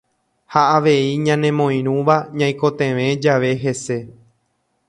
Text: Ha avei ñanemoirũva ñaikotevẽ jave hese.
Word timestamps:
Ha 0.53 0.63
avei 0.77 1.05
ñanemoirũva 1.25 2.15
ñaikotevẽ 2.39 3.07
jave 3.23 3.51
hese. 3.63 3.97